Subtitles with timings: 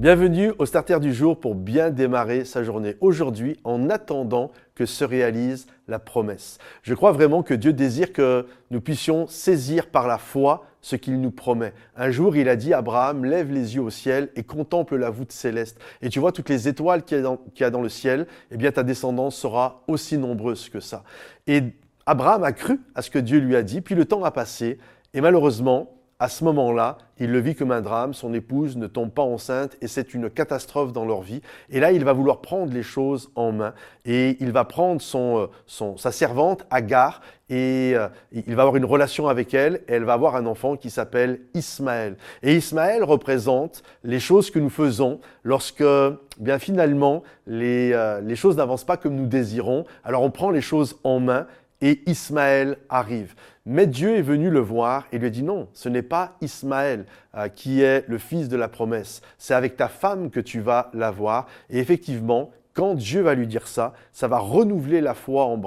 [0.00, 5.04] Bienvenue au Starter du jour pour bien démarrer sa journée aujourd'hui en attendant que se
[5.04, 6.56] réalise la promesse.
[6.82, 11.20] Je crois vraiment que Dieu désire que nous puissions saisir par la foi ce qu'il
[11.20, 11.74] nous promet.
[11.96, 15.10] Un jour, il a dit à Abraham, lève les yeux au ciel et contemple la
[15.10, 15.78] voûte céleste.
[16.00, 18.82] Et tu vois toutes les étoiles qu'il y, a dans, le ciel, eh bien ta
[18.82, 21.04] descendance sera aussi nombreuse que ça.
[21.46, 21.62] Et
[22.06, 24.78] Abraham a cru à ce que Dieu lui a dit, puis le temps a passé,
[25.12, 29.10] et malheureusement, à ce moment-là, il le vit comme un drame, son épouse ne tombe
[29.10, 31.40] pas enceinte et c'est une catastrophe dans leur vie.
[31.70, 33.72] Et là, il va vouloir prendre les choses en main
[34.04, 38.84] et il va prendre son, euh, sa servante, Agar, et euh, il va avoir une
[38.84, 42.16] relation avec elle et elle va avoir un enfant qui s'appelle Ismaël.
[42.42, 45.84] Et Ismaël représente les choses que nous faisons lorsque,
[46.38, 49.84] bien finalement, les, euh, les choses n'avancent pas comme nous désirons.
[50.04, 51.46] Alors on prend les choses en main
[51.80, 53.34] et Ismaël arrive.
[53.66, 57.06] Mais Dieu est venu le voir et lui a dit non, ce n'est pas Ismaël
[57.34, 60.90] euh, qui est le fils de la promesse, c'est avec ta femme que tu vas
[60.92, 61.46] l'avoir.
[61.68, 65.60] Et effectivement, quand Dieu va lui dire ça, ça va renouveler la foi en,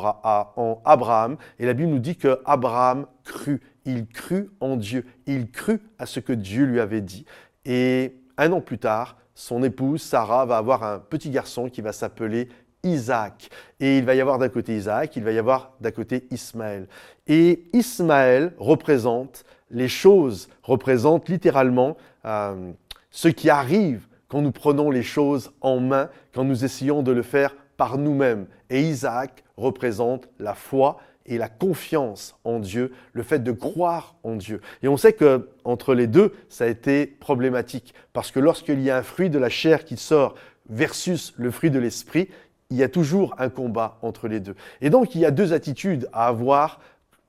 [0.55, 1.37] en Abraham.
[1.59, 6.05] Et la Bible nous dit que Abraham crut, il crut en Dieu, il crut à
[6.05, 7.25] ce que Dieu lui avait dit.
[7.65, 11.91] Et un an plus tard, son épouse Sarah va avoir un petit garçon qui va
[11.91, 12.49] s'appeler
[12.83, 13.49] Isaac.
[13.79, 16.87] Et il va y avoir d'un côté Isaac, il va y avoir d'un côté Ismaël.
[17.27, 22.71] Et Ismaël représente les choses, représente littéralement euh,
[23.09, 27.21] ce qui arrive quand nous prenons les choses en main, quand nous essayons de le
[27.21, 28.47] faire par nous-mêmes.
[28.69, 34.35] Et Isaac représente la foi et la confiance en Dieu, le fait de croire en
[34.35, 34.61] Dieu.
[34.81, 38.89] Et on sait que entre les deux, ça a été problématique parce que lorsqu'il y
[38.89, 40.35] a un fruit de la chair qui sort
[40.69, 42.29] versus le fruit de l'esprit,
[42.69, 44.55] il y a toujours un combat entre les deux.
[44.81, 46.79] Et donc, il y a deux attitudes à avoir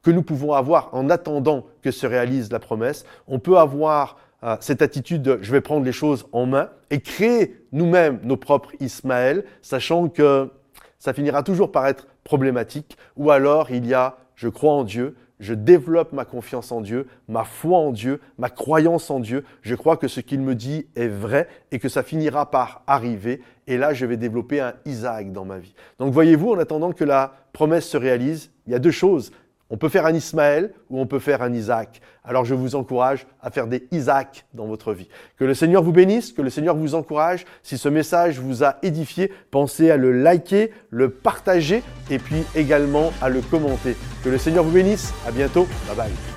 [0.03, 3.05] que nous pouvons avoir en attendant que se réalise la promesse.
[3.27, 7.01] On peut avoir euh, cette attitude de je vais prendre les choses en main et
[7.01, 10.51] créer nous-mêmes nos propres Ismaël, sachant que
[10.98, 12.97] ça finira toujours par être problématique.
[13.17, 17.06] Ou alors, il y a je crois en Dieu, je développe ma confiance en Dieu,
[17.28, 19.45] ma foi en Dieu, ma croyance en Dieu.
[19.62, 23.42] Je crois que ce qu'il me dit est vrai et que ça finira par arriver.
[23.67, 25.74] Et là, je vais développer un Isaac dans ma vie.
[25.98, 29.33] Donc voyez-vous, en attendant que la promesse se réalise, il y a deux choses.
[29.74, 32.01] On peut faire un Ismaël ou on peut faire un Isaac.
[32.23, 35.08] Alors je vous encourage à faire des Isaac dans votre vie.
[35.36, 37.45] Que le Seigneur vous bénisse, que le Seigneur vous encourage.
[37.64, 43.13] Si ce message vous a édifié, pensez à le liker, le partager et puis également
[43.20, 43.96] à le commenter.
[44.23, 45.13] Que le Seigneur vous bénisse.
[45.27, 45.67] À bientôt.
[45.89, 46.33] Bye bye.